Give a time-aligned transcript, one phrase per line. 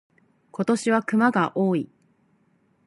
[0.49, 1.87] 今年は熊が多い。